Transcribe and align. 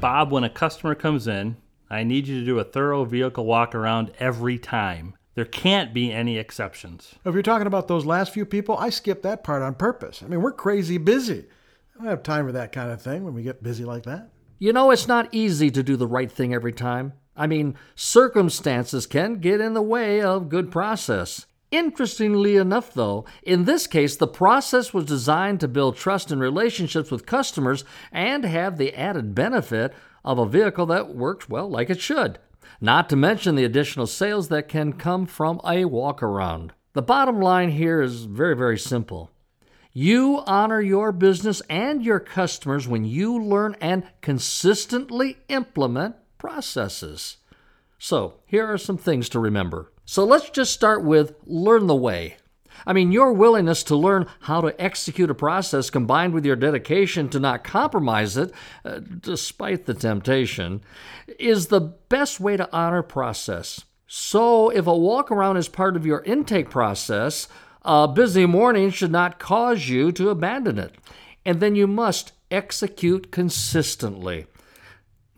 Bob, 0.00 0.30
when 0.30 0.44
a 0.44 0.48
customer 0.48 0.94
comes 0.94 1.26
in, 1.26 1.56
I 1.90 2.04
need 2.04 2.28
you 2.28 2.38
to 2.38 2.46
do 2.46 2.60
a 2.60 2.64
thorough 2.64 3.04
vehicle 3.04 3.44
walk 3.44 3.74
around 3.74 4.12
every 4.20 4.56
time. 4.56 5.14
There 5.34 5.44
can't 5.44 5.92
be 5.92 6.12
any 6.12 6.38
exceptions. 6.38 7.16
If 7.24 7.34
you're 7.34 7.42
talking 7.42 7.66
about 7.66 7.88
those 7.88 8.06
last 8.06 8.32
few 8.32 8.44
people, 8.44 8.76
I 8.78 8.90
skipped 8.90 9.24
that 9.24 9.42
part 9.42 9.62
on 9.62 9.74
purpose. 9.74 10.22
I 10.22 10.28
mean, 10.28 10.40
we're 10.40 10.52
crazy 10.52 10.98
busy. 10.98 11.46
I 11.94 11.98
don't 11.98 12.10
have 12.10 12.22
time 12.22 12.46
for 12.46 12.52
that 12.52 12.70
kind 12.70 12.92
of 12.92 13.02
thing 13.02 13.24
when 13.24 13.34
we 13.34 13.42
get 13.42 13.62
busy 13.62 13.84
like 13.84 14.04
that. 14.04 14.30
You 14.60 14.72
know, 14.72 14.92
it's 14.92 15.08
not 15.08 15.34
easy 15.34 15.68
to 15.72 15.82
do 15.82 15.96
the 15.96 16.06
right 16.06 16.30
thing 16.30 16.54
every 16.54 16.72
time. 16.72 17.14
I 17.36 17.48
mean, 17.48 17.76
circumstances 17.96 19.04
can 19.04 19.40
get 19.40 19.60
in 19.60 19.74
the 19.74 19.82
way 19.82 20.22
of 20.22 20.48
good 20.48 20.70
process. 20.70 21.46
Interestingly 21.70 22.56
enough, 22.56 22.94
though, 22.94 23.26
in 23.42 23.64
this 23.64 23.86
case, 23.86 24.16
the 24.16 24.26
process 24.26 24.94
was 24.94 25.04
designed 25.04 25.60
to 25.60 25.68
build 25.68 25.96
trust 25.96 26.30
and 26.30 26.40
relationships 26.40 27.10
with 27.10 27.26
customers 27.26 27.84
and 28.10 28.44
have 28.44 28.78
the 28.78 28.94
added 28.94 29.34
benefit 29.34 29.92
of 30.24 30.38
a 30.38 30.48
vehicle 30.48 30.86
that 30.86 31.14
works 31.14 31.48
well 31.48 31.68
like 31.68 31.90
it 31.90 32.00
should. 32.00 32.38
Not 32.80 33.08
to 33.10 33.16
mention 33.16 33.54
the 33.54 33.64
additional 33.64 34.06
sales 34.06 34.48
that 34.48 34.68
can 34.68 34.94
come 34.94 35.26
from 35.26 35.60
a 35.66 35.84
walk 35.84 36.22
around. 36.22 36.72
The 36.94 37.02
bottom 37.02 37.40
line 37.40 37.70
here 37.70 38.00
is 38.00 38.24
very, 38.24 38.56
very 38.56 38.78
simple. 38.78 39.30
You 39.92 40.42
honor 40.46 40.80
your 40.80 41.12
business 41.12 41.60
and 41.68 42.02
your 42.02 42.20
customers 42.20 42.88
when 42.88 43.04
you 43.04 43.42
learn 43.42 43.76
and 43.80 44.04
consistently 44.20 45.38
implement 45.48 46.16
processes. 46.38 47.38
So, 47.98 48.34
here 48.46 48.64
are 48.64 48.78
some 48.78 48.96
things 48.96 49.28
to 49.30 49.40
remember. 49.40 49.92
So, 50.04 50.24
let's 50.24 50.50
just 50.50 50.72
start 50.72 51.04
with 51.04 51.34
learn 51.46 51.86
the 51.86 51.96
way. 51.96 52.36
I 52.86 52.92
mean, 52.92 53.10
your 53.10 53.32
willingness 53.32 53.82
to 53.84 53.96
learn 53.96 54.26
how 54.40 54.60
to 54.60 54.80
execute 54.80 55.30
a 55.30 55.34
process 55.34 55.90
combined 55.90 56.32
with 56.32 56.46
your 56.46 56.56
dedication 56.56 57.28
to 57.30 57.40
not 57.40 57.64
compromise 57.64 58.36
it, 58.36 58.52
uh, 58.84 59.00
despite 59.00 59.86
the 59.86 59.94
temptation, 59.94 60.80
is 61.38 61.66
the 61.66 61.80
best 61.80 62.38
way 62.38 62.56
to 62.56 62.72
honor 62.72 63.02
process. 63.02 63.84
So, 64.06 64.70
if 64.70 64.86
a 64.86 64.96
walk 64.96 65.30
around 65.30 65.56
is 65.56 65.68
part 65.68 65.96
of 65.96 66.06
your 66.06 66.22
intake 66.22 66.70
process, 66.70 67.48
a 67.82 68.08
busy 68.08 68.46
morning 68.46 68.90
should 68.90 69.12
not 69.12 69.38
cause 69.38 69.88
you 69.88 70.12
to 70.12 70.30
abandon 70.30 70.78
it. 70.78 70.94
And 71.44 71.60
then 71.60 71.74
you 71.74 71.86
must 71.86 72.32
execute 72.50 73.30
consistently. 73.30 74.46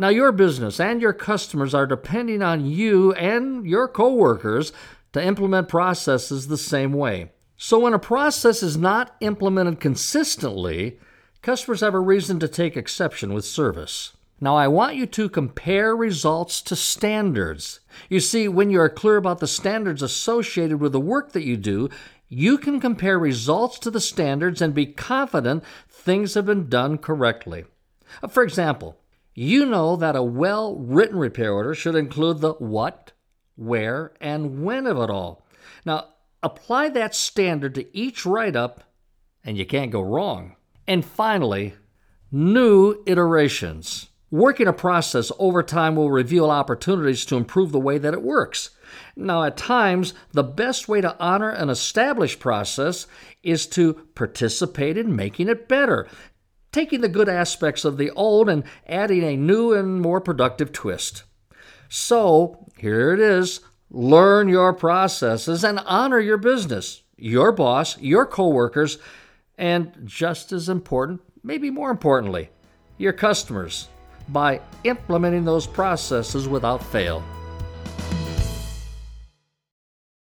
Now, 0.01 0.09
your 0.09 0.33
business 0.33 0.81
and 0.81 1.03
your 1.03 1.12
customers 1.12 1.75
are 1.75 1.87
depending 1.87 2.41
on 2.41 2.65
you 2.65 3.12
and 3.12 3.67
your 3.67 3.87
coworkers 3.87 4.73
to 5.12 5.23
implement 5.23 5.69
processes 5.69 6.48
the 6.48 6.57
same 6.57 6.95
way. 6.95 7.33
So, 7.59 7.81
when 7.81 7.92
a 7.92 7.98
process 7.98 8.62
is 8.62 8.79
not 8.79 9.15
implemented 9.20 9.79
consistently, 9.79 10.98
customers 11.42 11.83
have 11.83 11.92
a 11.92 12.01
reason 12.01 12.41
to 12.41 12.48
take 12.48 12.79
exception 12.79 13.34
with 13.34 13.45
service. 13.45 14.17
Now, 14.41 14.57
I 14.57 14.69
want 14.69 14.97
you 14.97 15.05
to 15.05 15.29
compare 15.29 15.95
results 15.95 16.62
to 16.62 16.77
standards. 16.77 17.81
You 18.09 18.20
see, 18.20 18.48
when 18.48 18.70
you 18.70 18.81
are 18.81 18.89
clear 18.89 19.19
about 19.19 19.41
the 19.41 19.47
standards 19.47 20.01
associated 20.01 20.81
with 20.81 20.92
the 20.92 20.98
work 20.98 21.33
that 21.33 21.45
you 21.45 21.59
do, 21.59 21.91
you 22.27 22.57
can 22.57 22.81
compare 22.81 23.19
results 23.19 23.79
to 23.81 23.91
the 23.91 24.01
standards 24.01 24.62
and 24.62 24.73
be 24.73 24.87
confident 24.87 25.62
things 25.91 26.33
have 26.33 26.47
been 26.47 26.70
done 26.70 26.97
correctly. 26.97 27.67
For 28.31 28.42
example, 28.42 28.97
you 29.34 29.67
know 29.67 29.97
that 29.97 30.17
a 30.17 30.23
well 30.23 30.77
written 30.77 31.19
repair 31.19 31.53
order 31.53 31.75
should 31.75 31.95
include 31.95 32.41
the 32.41 32.53
what, 32.55 33.12
where, 33.56 34.12
and 34.20 34.64
when 34.64 34.86
of 34.86 34.98
it 34.98 35.11
all. 35.11 35.47
Now, 35.84 36.09
apply 36.42 36.91
that 36.91 37.14
standard 37.14 37.75
to 37.77 37.97
each 37.97 38.27
write 38.27 38.56
up, 38.56 38.84
and 39.45 39.56
you 39.56 39.64
can't 39.67 39.92
go 39.92 40.03
wrong. 40.03 40.56
And 40.86 41.05
finally, 41.05 41.75
new 42.33 43.03
iterations. 43.06 44.08
Working 44.33 44.69
a 44.69 44.73
process 44.73 45.33
over 45.41 45.62
time 45.62 45.97
will 45.97 46.11
reveal 46.11 46.51
opportunities 46.51 47.24
to 47.27 47.36
improve 47.36 47.73
the 47.73 47.80
way 47.80 47.98
that 47.98 48.14
it 48.14 48.23
works. 48.23 48.70
Now, 49.17 49.42
at 49.42 49.57
times, 49.57 50.14
the 50.33 50.45
best 50.45 50.89
way 50.89 51.01
to 51.01 51.17
honor 51.18 51.51
an 51.51 51.68
established 51.68 52.39
process 52.39 53.08
is 53.42 53.67
to 53.68 53.95
participate 54.14 54.97
in 54.97 55.17
making 55.17 55.48
it 55.48 55.67
better, 55.67 56.07
taking 56.73 57.01
the 57.01 57.08
good 57.08 57.29
aspects 57.29 57.85
of 57.85 57.97
the 57.97 58.11
old 58.11 58.48
and 58.48 58.64
adding 58.86 59.23
a 59.23 59.36
new 59.36 59.73
and 59.73 60.01
more 60.01 60.20
productive 60.20 60.73
twist. 60.73 61.25
So, 61.89 62.67
here 62.79 63.13
it 63.13 63.20
is 63.20 63.61
learn 63.91 64.48
your 64.48 64.73
processes 64.73 65.64
and 65.64 65.80
honor 65.80 66.20
your 66.20 66.39
business, 66.39 67.03
your 67.17 67.51
boss, 67.51 67.98
your 67.98 68.25
coworkers, 68.25 68.98
and 69.59 69.92
just 70.05 70.53
as 70.53 70.69
important, 70.69 71.20
maybe 71.42 71.70
more 71.70 71.91
importantly, 71.91 72.51
your 72.98 73.13
customers 73.13 73.89
by 74.29 74.61
implementing 74.85 75.45
those 75.45 75.67
processes 75.67 76.47
without 76.47 76.83
fail. 76.83 77.23